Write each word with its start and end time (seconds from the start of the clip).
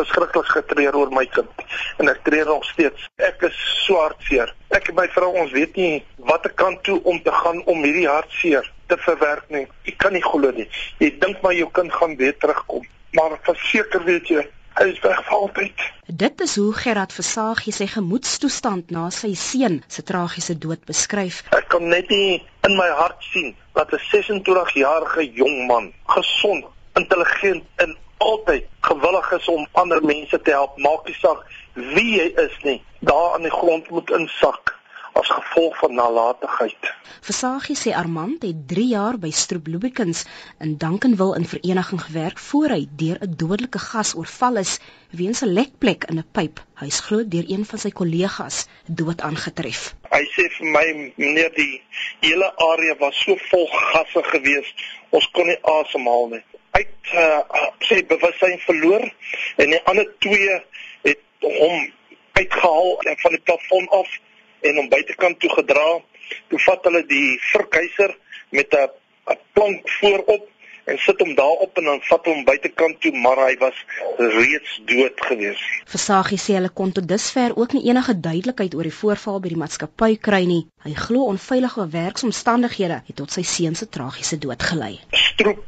verskriklik 0.00 0.50
getreur 0.56 0.98
oor 1.02 1.14
my 1.14 1.26
kind 1.36 1.64
en 2.00 2.12
ek 2.12 2.22
treur 2.26 2.52
nog 2.52 2.66
steeds. 2.68 3.08
Ek 3.30 3.42
is 3.48 3.56
so 3.86 4.00
hartseer. 4.00 4.52
Ek 4.76 4.90
en 4.90 4.98
my 5.00 5.08
vrou 5.14 5.32
ons 5.42 5.52
weet 5.56 5.76
nie 5.80 6.04
watter 6.30 6.52
kant 6.62 6.82
toe 6.86 7.00
om 7.04 7.20
te 7.22 7.34
gaan 7.42 7.62
om 7.70 7.84
hierdie 7.86 8.08
hartseer 8.08 8.66
te 8.90 8.98
verwerk 9.06 9.50
nie. 9.54 9.66
Ek 9.86 9.98
kan 10.02 10.16
nie 10.16 10.24
glo 10.24 10.52
nie. 10.56 10.68
Jy 11.02 11.12
dink 11.22 11.44
maar 11.44 11.56
jou 11.56 11.68
kind 11.76 11.92
gaan 11.92 12.16
weer 12.20 12.36
terugkom, 12.42 12.86
maar 13.16 13.38
verseker 13.46 14.04
weet 14.08 14.32
jy 14.32 14.46
Hy 14.78 14.86
is 14.94 15.00
weg 15.02 15.18
vir 15.26 15.34
altyd. 15.36 15.82
Dit 16.20 16.40
is 16.40 16.54
hoe 16.56 16.70
Gerard 16.72 17.12
Versagie 17.12 17.72
sy 17.74 17.88
gemoedstoestand 17.90 18.92
na 18.94 19.08
sy 19.12 19.34
seun 19.36 19.80
se 19.92 20.04
tragiese 20.06 20.54
dood 20.62 20.86
beskryf. 20.88 21.42
Ek 21.56 21.66
kan 21.74 21.88
net 21.90 22.08
nie 22.08 22.38
in 22.64 22.76
my 22.78 22.86
hart 23.00 23.18
sien 23.32 23.50
dat 23.76 23.92
'n 23.92 24.00
26-jarige 24.06 25.26
jong 25.36 25.66
man, 25.66 25.92
gesond, 26.14 26.64
intelligent 26.94 27.66
en 27.82 27.96
altyd 28.18 28.69
gewillig 29.30 29.40
is 29.40 29.48
om 29.48 29.66
ander 29.72 30.02
mense 30.02 30.40
te 30.42 30.50
help, 30.50 30.76
maak 30.78 31.06
nie 31.06 31.14
saak 31.14 31.46
wie 31.74 32.20
hy 32.20 32.30
is 32.42 32.56
nie, 32.64 32.82
daar 33.00 33.34
aan 33.34 33.46
die 33.46 33.50
grond 33.50 33.90
moet 33.90 34.10
insak 34.10 34.76
as 35.18 35.26
gevolg 35.26 35.76
van 35.78 35.94
nalatigheid. 35.94 36.90
Versagie 37.20 37.74
sê 37.76 37.92
Armand 37.92 38.42
het 38.46 38.60
3 38.70 38.84
jaar 38.86 39.18
by 39.18 39.30
Stroop 39.30 39.66
Lubricants 39.66 40.24
in 40.62 40.76
Dankenwil 40.78 41.34
in 41.34 41.44
vereniging 41.44 42.00
gewerk 42.00 42.38
voor 42.38 42.70
hy 42.76 42.86
deur 42.96 43.18
'n 43.20 43.34
dodelike 43.36 43.78
gas 43.78 44.14
oorval 44.14 44.56
is 44.56 44.78
weens 45.10 45.42
'n 45.42 45.52
lekplek 45.52 46.04
in 46.10 46.18
'n 46.18 46.30
pyp. 46.32 46.62
Hy 46.80 46.86
is 46.86 47.00
glo 47.00 47.26
deur 47.26 47.44
een 47.46 47.64
van 47.64 47.78
sy 47.78 47.90
kollegas 47.90 48.66
dood 48.86 49.20
aangetref. 49.20 49.94
Hy 50.10 50.24
sê 50.36 50.46
vir 50.56 50.66
my 50.66 51.12
meneer 51.16 51.52
die 51.54 51.82
hele 52.20 52.52
area 52.56 52.94
was 52.98 53.16
so 53.24 53.36
vol 53.50 53.66
gasse 53.66 54.22
geweest, 54.22 54.74
ons 55.10 55.30
kon 55.30 55.46
nie 55.46 55.58
asemhaal 55.62 56.28
nie. 56.28 56.44
Het 56.76 57.14
uh, 57.14 57.40
sy 57.88 58.02
bewustheid 58.06 58.62
verloor 58.66 59.06
en 59.56 59.74
die 59.74 59.82
ander 59.90 60.06
twee 60.18 60.60
het 61.02 61.24
hom 61.40 61.90
uitgehaal 62.32 62.96
van 63.22 63.36
die 63.36 63.42
plafon 63.44 63.88
af 63.88 64.18
en 64.60 64.76
hom 64.76 64.88
buitekant 64.88 65.40
toe 65.40 65.50
gedra. 65.50 65.88
Toe 66.48 66.60
vat 66.66 66.86
hulle 66.88 67.02
die 67.10 67.38
verkyser 67.50 68.16
met 68.54 68.74
'n 68.74 68.88
'n 69.30 69.38
plank 69.52 69.90
voorop 70.00 70.48
en 70.84 70.98
sit 70.98 71.20
hom 71.22 71.34
daarop 71.34 71.76
en 71.78 71.84
dan 71.84 72.00
vat 72.02 72.24
hom 72.26 72.44
buitekant 72.44 73.00
toe, 73.00 73.12
maar 73.24 73.38
hy 73.46 73.56
was 73.60 73.76
reeds 74.18 74.80
dood 74.90 75.24
gewees. 75.28 75.62
Versagie 75.92 76.38
sê 76.38 76.56
hulle 76.58 76.72
kon 76.80 76.92
tot 76.92 77.08
dusver 77.08 77.54
ook 77.56 77.76
nie 77.76 77.84
enige 77.90 78.16
duidelikheid 78.20 78.74
oor 78.74 78.88
die 78.88 78.98
voorval 79.00 79.40
by 79.44 79.52
die 79.52 79.60
maatskappy 79.60 80.16
kry 80.28 80.42
nie. 80.50 80.62
Hy 80.86 80.94
glo 81.06 81.28
onveilige 81.34 81.86
werksomstandighede 81.94 83.02
het 83.06 83.16
tot 83.22 83.36
sy 83.36 83.44
seun 83.46 83.78
se 83.78 83.88
tragiese 83.88 84.38
dood 84.38 84.62
gelei. 84.72 84.96
Stroep 85.10 85.62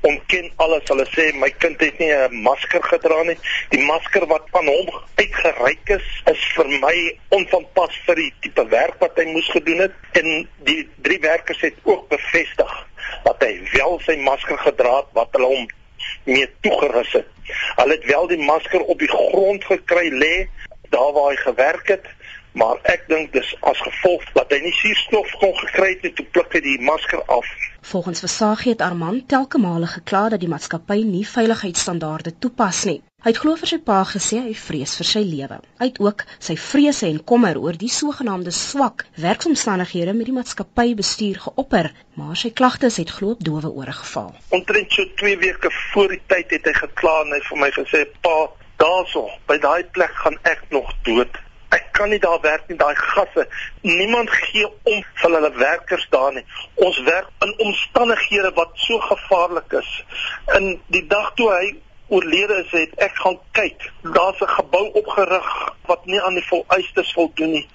ontken 0.00 0.50
alles. 0.56 0.88
Hulle 0.88 1.06
sê 1.12 1.30
my 1.38 1.50
kind 1.62 1.80
het 1.80 1.98
nie 1.98 2.12
'n 2.12 2.42
masker 2.42 2.82
gedra 2.82 3.22
nie. 3.22 3.38
Die 3.70 3.84
masker 3.84 4.26
wat 4.26 4.44
van 4.50 4.66
hom 4.66 4.88
uitgereik 5.14 5.88
is, 5.88 6.06
is 6.32 6.44
vir 6.56 6.68
my 6.68 7.18
onvanpas 7.28 7.96
vir 8.06 8.14
die 8.14 8.32
tipe 8.40 8.68
werk 8.68 8.98
wat 8.98 9.16
hy 9.16 9.24
moes 9.24 9.48
gedoen 9.48 9.78
het. 9.78 9.94
En 10.12 10.48
die 10.64 10.88
drie 11.02 11.20
werkers 11.20 11.60
het 11.60 11.74
ook 11.82 12.08
bevestig 12.08 12.86
dat 13.24 13.42
hy 13.42 13.60
wel 13.72 14.00
sy 14.04 14.16
masker 14.16 14.58
gedra 14.58 14.96
het 14.96 15.10
wat 15.12 15.28
hulle 15.32 15.46
hom 15.46 15.68
mee 16.24 16.48
toegerus 16.60 17.12
het. 17.12 17.28
Hulle 17.76 17.92
het 17.92 18.04
wel 18.04 18.26
die 18.26 18.42
masker 18.42 18.82
op 18.82 18.98
die 18.98 19.08
grond 19.08 19.64
gekry 19.64 20.08
lê 20.08 20.48
daar 20.90 21.12
waar 21.12 21.30
hy 21.30 21.36
gewerk 21.36 21.88
het 21.88 22.06
maar 22.56 22.78
ek 22.88 23.04
dink 23.08 23.32
dis 23.36 23.48
as 23.68 23.80
gevolg 23.84 24.24
dat 24.32 24.52
hy 24.54 24.62
nie 24.64 24.74
suurstof 24.78 25.32
kon 25.42 25.52
gekry 25.60 25.90
het 25.92 26.06
nie 26.06 26.12
toe 26.16 26.24
pluk 26.32 26.54
hy 26.56 26.62
die 26.64 26.78
masker 26.88 27.20
af. 27.32 27.48
Volgens 27.86 28.18
Versagie 28.20 28.72
het 28.72 28.80
Armand 28.80 29.28
telke 29.28 29.58
male 29.58 29.86
gekla 29.86 30.28
dat 30.28 30.40
die 30.42 30.48
maatskappy 30.48 30.96
nie 31.06 31.26
veiligheidsstandaarde 31.28 32.32
toepas 32.38 32.80
nie. 32.88 32.96
Hy 33.22 33.30
het 33.30 33.38
glo 33.42 33.54
vir 33.60 33.70
sy 33.70 33.78
pa 33.90 34.00
gesê 34.10 34.40
hy 34.42 34.54
vrees 34.58 34.94
vir 34.98 35.08
sy 35.10 35.22
lewe. 35.26 35.60
Hy 35.78 35.88
het 35.92 36.00
ook 36.02 36.24
sy 36.48 36.56
vrese 36.64 37.06
en 37.06 37.22
kommer 37.32 37.60
oor 37.62 37.78
die 37.78 37.92
sogenaamde 37.98 38.50
swak 38.58 39.06
werksomstandighede 39.22 40.16
met 40.18 40.26
die 40.26 40.34
maatskappy 40.34 40.96
bestuur 40.98 41.38
geopper, 41.46 41.92
maar 42.18 42.34
sy 42.42 42.50
klagtes 42.50 42.98
het 42.98 43.14
glo 43.20 43.36
op 43.38 43.46
dowe 43.50 43.70
ore 43.70 43.94
geval. 44.02 44.34
Omtrent 44.58 44.98
so 44.98 45.06
2 45.22 45.38
weke 45.46 45.70
voor 45.78 46.10
die 46.16 46.22
tyd 46.34 46.58
het 46.58 46.66
hy 46.66 46.74
gekla 46.82 47.16
en 47.22 47.34
hy 47.38 47.42
vir 47.52 47.62
my 47.62 47.72
gesê: 47.78 48.02
"Pa, 48.26 48.36
daarso, 48.82 49.28
by 49.46 49.62
daai 49.62 49.86
plek 49.94 50.22
gaan 50.26 50.42
ek 50.42 50.66
nog 50.74 50.90
dood." 51.06 51.45
Ek 51.74 51.88
kan 51.92 52.08
nie 52.08 52.18
daar 52.18 52.40
werk 52.40 52.68
nie, 52.68 52.76
daai 52.78 52.94
gasse. 52.94 53.46
Niemand 53.82 54.30
gee 54.30 54.66
om 54.66 55.02
vir 55.20 55.30
hulle 55.30 55.52
werkers 55.58 56.06
daar 56.10 56.32
nie. 56.32 56.44
Ons 56.74 57.00
werk 57.02 57.28
in 57.40 57.54
omstandighede 57.58 58.52
wat 58.54 58.70
so 58.74 58.98
gevaarlik 58.98 59.72
is. 59.72 60.04
In 60.54 60.80
die 60.86 61.06
dag 61.06 61.32
toe 61.34 61.50
hy 61.50 61.74
oorlede 62.08 62.60
is, 62.64 62.70
het 62.70 62.94
ek 63.08 63.16
gaan 63.22 63.38
kyk. 63.58 63.90
Daar's 64.02 64.40
'n 64.40 64.54
gebou 64.58 64.90
opgerig 64.92 65.72
wat 65.86 66.06
nie 66.06 66.22
aan 66.22 66.34
die 66.34 66.46
vereistes 66.46 67.12
voldoen 67.12 67.50
nie. 67.50 67.68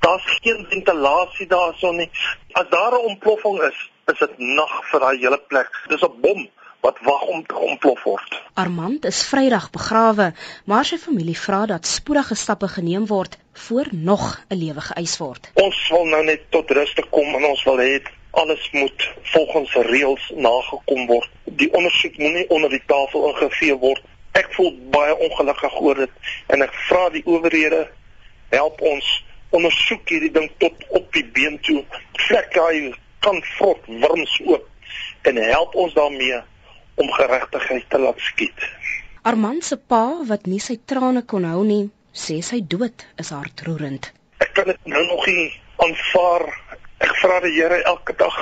Daar's 0.00 0.38
geen 0.42 0.66
ventilasie 0.70 1.46
daarson 1.46 1.96
nie. 1.96 2.10
As 2.52 2.68
daar 2.68 2.92
'n 2.92 3.06
ontploffing 3.12 3.62
is, 3.62 3.90
is 4.06 4.18
dit 4.18 4.38
nag 4.38 4.84
vir 4.90 5.00
daai 5.00 5.18
hele 5.18 5.38
plek. 5.38 5.70
Dis 5.88 6.02
'n 6.02 6.20
bom 6.20 6.48
wat 6.80 6.98
wag 7.02 7.22
om 7.22 7.46
te 7.46 7.54
ontplof 7.54 8.02
word. 8.02 8.42
Armand 8.54 9.04
is 9.04 9.22
Vrydag 9.26 9.70
begrawe, 9.70 10.32
maar 10.64 10.84
sy 10.84 10.98
familie 10.98 11.36
vra 11.38 11.66
dat 11.66 11.86
spoedige 11.86 12.34
stappe 12.34 12.68
geneem 12.68 13.06
word 13.06 13.38
voor 13.66 13.88
nog 13.92 14.44
'n 14.48 14.54
lewe 14.54 14.80
geëis 14.80 15.18
word. 15.18 15.50
Ons 15.54 15.88
wil 15.88 16.04
nou 16.04 16.24
net 16.24 16.50
tot 16.50 16.70
rus 16.70 16.94
te 16.94 17.04
kom 17.10 17.34
en 17.34 17.44
ons 17.44 17.64
wil 17.64 17.78
hê 17.78 18.02
alles 18.30 18.70
moet 18.72 19.08
volgens 19.22 19.72
reëls 19.72 20.32
nagekom 20.34 21.06
word. 21.06 21.30
Die 21.44 21.72
ondersoek 21.72 22.16
moenie 22.16 22.48
onder 22.48 22.70
die 22.70 22.82
tafel 22.86 23.28
ingevee 23.28 23.76
word. 23.76 24.02
Ek 24.32 24.54
voel 24.54 24.76
baie 24.90 25.16
ongelukkig 25.16 25.80
oor 25.80 25.94
dit 25.94 26.10
en 26.46 26.62
ek 26.62 26.74
vra 26.88 27.08
die 27.08 27.24
owerhede 27.26 27.88
help 28.50 28.80
ons 28.80 29.24
ondersoek 29.50 30.08
hierdie 30.08 30.32
ding 30.32 30.50
tot 30.58 30.84
op 30.88 31.12
die 31.12 31.24
been 31.24 31.60
toe. 31.60 31.84
Vlek 32.12 32.54
daai 32.54 32.94
kan 33.18 33.42
vrot 33.42 33.86
wurms 33.86 34.40
oop 34.44 34.68
en 35.22 35.36
help 35.36 35.74
ons 35.74 35.94
daarmee 35.94 36.42
om 36.98 37.10
geregtigheid 37.16 37.86
te 37.90 38.00
laat 38.02 38.20
skiet. 38.30 38.66
Armand 39.28 39.64
se 39.64 39.76
pa 39.76 40.04
wat 40.28 40.46
nie 40.46 40.60
sy 40.62 40.78
trane 40.90 41.22
kon 41.30 41.46
hou 41.48 41.64
nie, 41.66 41.88
sê 42.12 42.38
sy 42.42 42.60
dood 42.74 43.04
is 43.22 43.32
hartroerend. 43.34 44.10
Ek 44.44 44.54
kan 44.56 44.70
dit 44.70 44.90
nou 44.92 45.02
nog 45.06 45.26
nie 45.26 45.48
aanvaar. 45.84 46.46
Ek 47.04 47.12
vra 47.22 47.38
die 47.44 47.54
Here 47.54 47.82
elke 47.92 48.14
dag. 48.18 48.38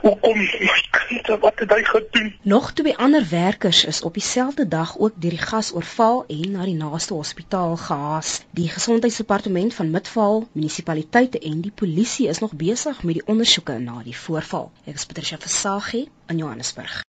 Hoekom 0.00 0.38
my 0.38 0.74
kind 0.90 1.26
wat 1.40 1.58
het 1.58 1.72
hy 1.74 1.82
gedoen? 1.82 2.34
Nog 2.42 2.72
twee 2.72 2.96
ander 2.96 3.26
werkers 3.30 3.84
is 3.84 4.02
op 4.02 4.14
dieselfde 4.14 4.68
dag 4.68 4.98
ook 4.98 5.12
deur 5.16 5.34
die 5.34 5.46
gas 5.50 5.72
oorval 5.74 6.24
en 6.28 6.50
na 6.50 6.64
die 6.68 6.76
naaste 6.78 7.14
hospitaal 7.14 7.76
gehaas. 7.76 8.42
Die 8.50 8.68
gesondheidsdepartement 8.68 9.74
van 9.74 9.90
Midvaal, 9.90 10.46
munisipaliteite 10.52 11.38
en 11.38 11.60
die 11.60 11.74
polisie 11.74 12.28
is 12.28 12.38
nog 12.38 12.52
besig 12.52 13.02
met 13.02 13.20
die 13.20 13.26
ondersoeke 13.26 13.78
na 13.78 14.02
die 14.04 14.16
voorval. 14.16 14.70
Ek 14.84 14.94
is 14.94 15.06
Patricia 15.06 15.38
Versagie 15.38 16.08
in 16.26 16.44
Johannesburg. 16.44 17.02